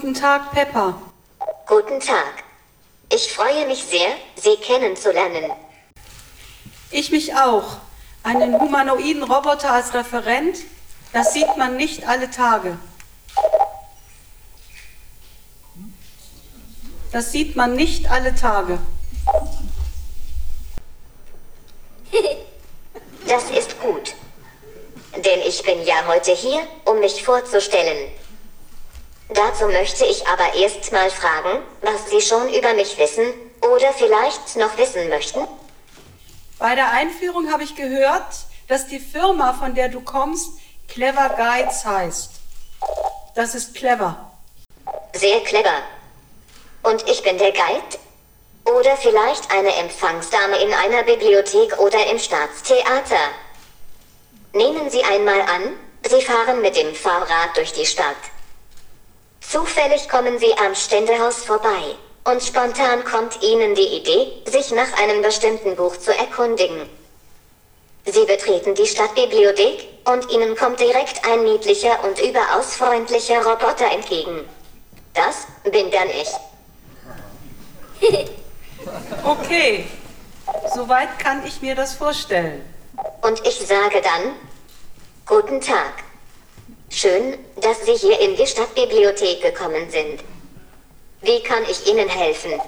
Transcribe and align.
Guten 0.00 0.14
Tag, 0.14 0.52
Pepper. 0.52 0.94
Guten 1.66 2.00
Tag. 2.00 2.42
Ich 3.12 3.30
freue 3.34 3.66
mich 3.66 3.84
sehr, 3.84 4.08
Sie 4.34 4.56
kennenzulernen. 4.56 5.52
Ich 6.90 7.10
mich 7.10 7.34
auch. 7.34 7.76
Einen 8.22 8.58
humanoiden 8.58 9.22
Roboter 9.22 9.72
als 9.72 9.92
Referent, 9.92 10.56
das 11.12 11.34
sieht 11.34 11.54
man 11.58 11.76
nicht 11.76 12.08
alle 12.08 12.30
Tage. 12.30 12.78
Das 17.12 17.30
sieht 17.30 17.54
man 17.54 17.74
nicht 17.76 18.10
alle 18.10 18.34
Tage. 18.34 18.78
Das 23.26 23.50
ist 23.50 23.78
gut. 23.82 24.14
Denn 25.14 25.40
ich 25.46 25.62
bin 25.62 25.84
ja 25.84 26.06
heute 26.06 26.32
hier, 26.32 26.62
um 26.86 26.98
mich 27.00 27.22
vorzustellen. 27.22 28.10
Dazu 29.34 29.66
möchte 29.66 30.04
ich 30.04 30.26
aber 30.26 30.54
erst 30.54 30.90
mal 30.92 31.10
fragen, 31.10 31.62
was 31.82 32.10
Sie 32.10 32.20
schon 32.20 32.52
über 32.52 32.74
mich 32.74 32.98
wissen 32.98 33.32
oder 33.60 33.92
vielleicht 33.92 34.56
noch 34.56 34.76
wissen 34.76 35.08
möchten. 35.08 35.46
Bei 36.58 36.74
der 36.74 36.90
Einführung 36.90 37.52
habe 37.52 37.62
ich 37.62 37.76
gehört, 37.76 38.26
dass 38.68 38.86
die 38.86 38.98
Firma, 38.98 39.52
von 39.54 39.74
der 39.74 39.88
du 39.88 40.00
kommst, 40.00 40.50
Clever 40.88 41.30
Guides 41.36 41.84
heißt. 41.84 42.30
Das 43.36 43.54
ist 43.54 43.74
clever. 43.74 44.32
Sehr 45.14 45.40
clever. 45.40 45.82
Und 46.82 47.08
ich 47.08 47.22
bin 47.22 47.38
der 47.38 47.52
Guide? 47.52 47.98
Oder 48.64 48.96
vielleicht 48.96 49.50
eine 49.52 49.74
Empfangsdame 49.76 50.58
in 50.58 50.72
einer 50.72 51.04
Bibliothek 51.04 51.78
oder 51.78 52.10
im 52.10 52.18
Staatstheater? 52.18 53.30
Nehmen 54.52 54.90
Sie 54.90 55.04
einmal 55.04 55.40
an, 55.42 55.76
Sie 56.08 56.20
fahren 56.20 56.60
mit 56.60 56.76
dem 56.76 56.94
Fahrrad 56.94 57.56
durch 57.56 57.72
die 57.72 57.86
Stadt. 57.86 58.16
Zufällig 59.50 60.08
kommen 60.08 60.38
Sie 60.38 60.56
am 60.64 60.76
Ständehaus 60.76 61.42
vorbei. 61.44 61.96
Und 62.22 62.40
spontan 62.40 63.04
kommt 63.04 63.42
Ihnen 63.42 63.74
die 63.74 63.96
Idee, 63.98 64.30
sich 64.44 64.70
nach 64.70 64.92
einem 65.02 65.22
bestimmten 65.22 65.74
Buch 65.74 65.96
zu 65.96 66.16
erkundigen. 66.16 66.88
Sie 68.04 68.24
betreten 68.26 68.76
die 68.76 68.86
Stadtbibliothek, 68.86 69.88
und 70.04 70.30
Ihnen 70.30 70.56
kommt 70.56 70.78
direkt 70.78 71.26
ein 71.26 71.42
niedlicher 71.42 72.04
und 72.04 72.20
überaus 72.20 72.76
freundlicher 72.76 73.44
Roboter 73.44 73.90
entgegen. 73.90 74.48
Das 75.14 75.48
bin 75.64 75.90
dann 75.90 76.08
ich. 76.10 76.30
Okay, 79.24 79.86
soweit 80.74 81.18
kann 81.18 81.44
ich 81.44 81.60
mir 81.60 81.74
das 81.74 81.94
vorstellen. 81.94 82.64
Und 83.20 83.46
ich 83.46 83.58
sage 83.58 84.00
dann, 84.00 84.34
Guten 85.26 85.60
Tag. 85.60 86.09
Schön, 86.92 87.38
dass 87.56 87.86
Sie 87.86 87.94
hier 87.94 88.18
in 88.18 88.36
die 88.36 88.46
Stadtbibliothek 88.46 89.40
gekommen 89.40 89.88
sind. 89.90 90.20
Wie 91.22 91.40
kann 91.40 91.62
ich 91.70 91.86
Ihnen 91.86 92.08
helfen? 92.08 92.60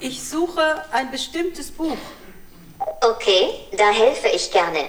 Ich 0.00 0.28
suche 0.28 0.84
ein 0.90 1.10
bestimmtes 1.12 1.70
Buch. 1.70 1.96
Okay, 3.00 3.50
da 3.76 3.90
helfe 3.90 4.28
ich 4.28 4.50
gerne. 4.50 4.88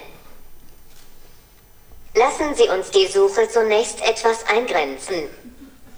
Lassen 2.15 2.55
Sie 2.55 2.67
uns 2.67 2.89
die 2.89 3.05
Suche 3.05 3.47
zunächst 3.49 4.01
etwas 4.01 4.45
eingrenzen. 4.47 5.29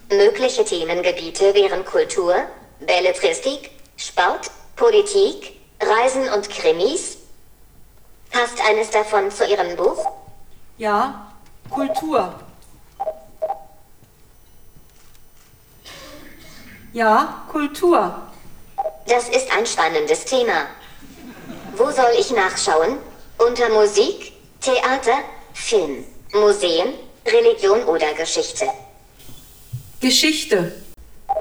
Mögliche 0.09 0.65
Themengebiete 0.65 1.53
wären 1.55 1.85
Kultur, 1.85 2.35
Belletristik, 2.81 3.71
Sport, 3.95 4.51
Politik, 4.75 5.53
Reisen 5.81 6.27
und 6.33 6.49
Krimis. 6.49 7.17
Passt 8.29 8.61
eines 8.67 8.89
davon 8.89 9.31
zu 9.31 9.45
Ihrem 9.45 9.77
Buch? 9.77 10.05
Ja, 10.77 11.28
Kultur. 11.69 12.33
Ja, 16.93 17.45
Kultur. 17.51 18.21
Das 19.07 19.29
ist 19.29 19.51
ein 19.55 19.65
spannendes 19.65 20.25
Thema. 20.25 20.67
Wo 21.75 21.91
soll 21.91 22.11
ich 22.19 22.31
nachschauen? 22.31 22.97
Unter 23.37 23.69
Musik, 23.69 24.33
Theater, 24.59 25.19
Film, 25.53 26.03
Museen, 26.33 26.93
Religion 27.25 27.83
oder 27.83 28.13
Geschichte? 28.13 28.67
Geschichte. 30.01 30.73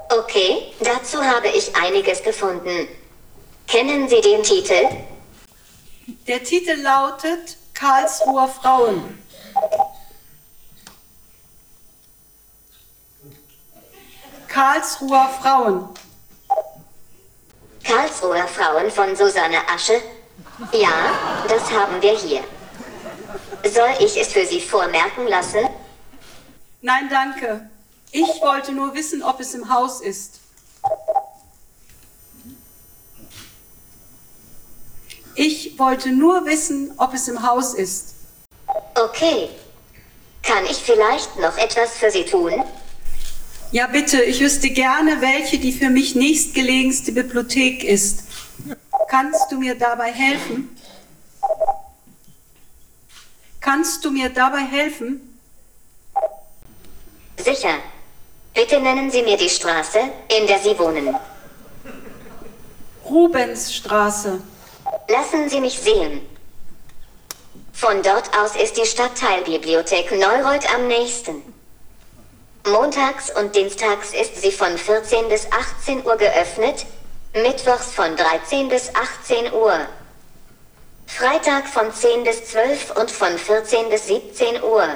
Okay, 0.09 0.73
dazu 0.79 1.23
habe 1.23 1.47
ich 1.49 1.75
einiges 1.75 2.21
gefunden. 2.23 2.87
Kennen 3.67 4.07
Sie 4.07 4.21
den 4.21 4.43
Titel? 4.43 4.87
Der 6.27 6.43
Titel 6.43 6.81
lautet 6.81 7.57
Karlsruher 7.73 8.47
Frauen. 8.47 9.19
Karlsruher 14.59 15.29
Frauen. 15.41 15.87
Karlsruher 17.81 18.45
Frauen 18.45 18.91
von 18.91 19.15
Susanne 19.15 19.55
Asche? 19.73 20.01
Ja, 20.73 21.45
das 21.47 21.71
haben 21.71 22.01
wir 22.01 22.11
hier. 22.11 22.43
Soll 23.63 23.91
ich 24.01 24.19
es 24.19 24.33
für 24.33 24.45
Sie 24.45 24.59
vormerken 24.59 25.29
lassen? 25.29 25.65
Nein, 26.81 27.07
danke. 27.09 27.69
Ich 28.11 28.41
wollte 28.41 28.73
nur 28.73 28.93
wissen, 28.95 29.23
ob 29.23 29.39
es 29.39 29.53
im 29.53 29.73
Haus 29.73 30.01
ist. 30.01 30.41
Ich 35.35 35.79
wollte 35.79 36.09
nur 36.09 36.45
wissen, 36.45 36.93
ob 36.97 37.13
es 37.13 37.29
im 37.29 37.47
Haus 37.47 37.73
ist. 37.73 38.15
Okay. 38.93 39.51
Kann 40.43 40.65
ich 40.65 40.79
vielleicht 40.79 41.37
noch 41.37 41.57
etwas 41.57 41.91
für 41.91 42.11
Sie 42.11 42.25
tun? 42.25 42.61
Ja, 43.71 43.85
bitte, 43.85 44.23
ich 44.23 44.39
wüsste 44.41 44.71
gerne, 44.71 45.21
welche 45.21 45.59
die 45.59 45.71
für 45.71 45.91
mich 45.91 46.15
nächstgelegenste 46.15 47.11
Bibliothek 47.11 47.83
ist. 47.83 48.23
Kannst 49.07 49.51
du 49.51 49.59
mir 49.59 49.75
dabei 49.75 50.11
helfen? 50.11 50.75
Kannst 53.61 54.03
du 54.03 54.09
mir 54.09 54.29
dabei 54.29 54.61
helfen? 54.61 55.39
Sicher. 57.37 57.75
Bitte 58.55 58.79
nennen 58.79 59.11
Sie 59.11 59.21
mir 59.21 59.37
die 59.37 59.49
Straße, 59.49 59.99
in 60.35 60.47
der 60.47 60.57
Sie 60.59 60.77
wohnen. 60.79 61.15
Rubensstraße. 63.05 64.41
Lassen 65.07 65.47
Sie 65.47 65.61
mich 65.61 65.77
sehen. 65.79 66.21
Von 67.71 68.01
dort 68.01 68.35
aus 68.35 68.55
ist 68.55 68.77
die 68.77 68.85
Stadtteilbibliothek 68.85 70.11
Neureuth 70.11 70.73
am 70.73 70.87
nächsten. 70.87 71.58
Montags 72.71 73.31
und 73.31 73.55
Dienstags 73.55 74.13
ist 74.13 74.41
sie 74.41 74.51
von 74.51 74.77
14 74.77 75.29
bis 75.29 75.47
18 75.51 76.05
Uhr 76.05 76.17
geöffnet, 76.17 76.85
Mittwochs 77.33 77.91
von 77.91 78.15
13 78.15 78.69
bis 78.69 78.91
18 78.95 79.53
Uhr. 79.53 79.87
Freitag 81.07 81.67
von 81.67 81.93
10 81.93 82.23
bis 82.23 82.45
12 82.51 82.91
und 82.97 83.11
von 83.11 83.37
14 83.37 83.89
bis 83.89 84.07
17 84.07 84.63
Uhr. 84.63 84.87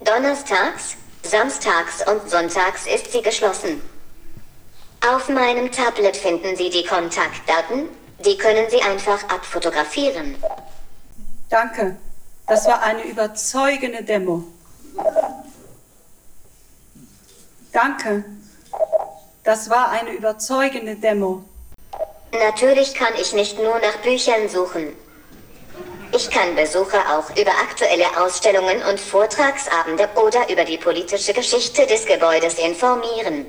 Donnerstags, 0.00 0.96
Samstags 1.22 2.06
und 2.06 2.30
Sonntags 2.30 2.86
ist 2.86 3.12
sie 3.12 3.22
geschlossen. 3.22 3.82
Auf 5.06 5.28
meinem 5.28 5.70
Tablet 5.72 6.16
finden 6.16 6.56
Sie 6.56 6.70
die 6.70 6.84
Kontaktdaten, 6.84 7.88
die 8.24 8.36
können 8.36 8.68
Sie 8.70 8.82
einfach 8.82 9.22
abfotografieren. 9.28 10.36
Danke. 11.48 11.96
Das 12.46 12.66
war 12.66 12.82
eine 12.82 13.04
überzeugende 13.04 14.02
Demo. 14.02 14.44
Danke. 17.72 18.24
Das 19.44 19.70
war 19.70 19.90
eine 19.90 20.10
überzeugende 20.12 20.96
Demo. 20.96 21.42
Natürlich 22.32 22.94
kann 22.94 23.14
ich 23.20 23.32
nicht 23.32 23.58
nur 23.58 23.78
nach 23.78 23.96
Büchern 24.02 24.48
suchen. 24.48 24.92
Ich 26.12 26.28
kann 26.30 26.56
Besucher 26.56 27.00
auch 27.16 27.30
über 27.36 27.52
aktuelle 27.52 28.06
Ausstellungen 28.20 28.82
und 28.82 28.98
Vortragsabende 28.98 30.08
oder 30.16 30.50
über 30.50 30.64
die 30.64 30.78
politische 30.78 31.32
Geschichte 31.32 31.86
des 31.86 32.04
Gebäudes 32.06 32.54
informieren. 32.58 33.46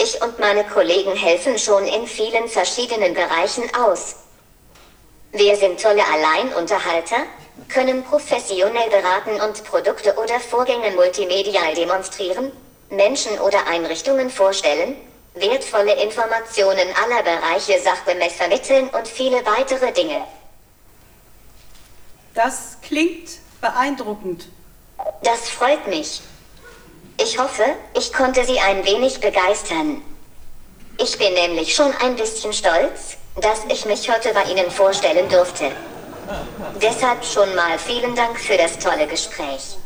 Ich 0.00 0.22
und 0.22 0.38
meine 0.38 0.64
Kollegen 0.64 1.16
helfen 1.16 1.58
schon 1.58 1.84
in 1.86 2.06
vielen 2.06 2.48
verschiedenen 2.48 3.14
Bereichen 3.14 3.64
aus. 3.74 4.16
Wir 5.32 5.56
sind 5.56 5.80
tolle 5.80 6.02
Alleinunterhalter, 6.04 7.24
können 7.68 8.04
professionell 8.04 8.90
beraten 8.90 9.40
und 9.40 9.64
Produkte 9.64 10.14
oder 10.16 10.40
Vorgänge 10.40 10.90
multimedial 10.92 11.74
demonstrieren, 11.74 12.52
Menschen 12.90 13.38
oder 13.40 13.66
Einrichtungen 13.66 14.30
vorstellen, 14.30 14.96
wertvolle 15.34 15.94
Informationen 16.02 16.88
aller 17.02 17.22
Bereiche 17.22 17.80
sachgemäß 17.80 18.34
vermitteln 18.34 18.88
und 18.88 19.08
viele 19.08 19.44
weitere 19.44 19.92
Dinge. 19.92 20.22
Das 22.34 22.76
klingt 22.82 23.30
beeindruckend. 23.60 24.48
Das 25.22 25.48
freut 25.48 25.86
mich. 25.86 26.20
Ich 27.20 27.38
hoffe, 27.38 27.64
ich 27.96 28.12
konnte 28.12 28.44
Sie 28.44 28.58
ein 28.58 28.84
wenig 28.84 29.20
begeistern. 29.20 30.02
Ich 30.98 31.18
bin 31.18 31.32
nämlich 31.34 31.74
schon 31.74 31.92
ein 32.02 32.16
bisschen 32.16 32.52
stolz, 32.52 33.16
dass 33.36 33.64
ich 33.68 33.84
mich 33.84 34.10
heute 34.10 34.32
bei 34.32 34.44
Ihnen 34.44 34.70
vorstellen 34.70 35.28
durfte. 35.28 35.72
Deshalb 36.80 37.24
schon 37.24 37.54
mal 37.54 37.78
vielen 37.78 38.14
Dank 38.14 38.38
für 38.38 38.56
das 38.56 38.78
tolle 38.78 39.06
Gespräch. 39.06 39.76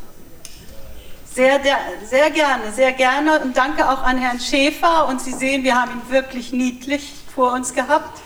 Sehr, 1.33 1.61
sehr 2.05 2.31
gerne, 2.31 2.73
sehr 2.73 2.93
gerne. 2.93 3.41
Und 3.41 3.57
danke 3.57 3.89
auch 3.89 4.03
an 4.03 4.19
Herrn 4.19 4.41
Schäfer. 4.41 5.07
Und 5.09 5.21
Sie 5.21 5.33
sehen, 5.33 5.63
wir 5.63 5.81
haben 5.81 5.93
ihn 5.93 6.11
wirklich 6.11 6.53
niedlich 6.53 7.13
vor 7.35 7.53
uns 7.53 7.75
gehabt. 7.75 8.21